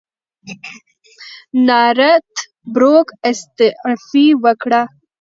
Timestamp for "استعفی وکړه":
3.29-4.81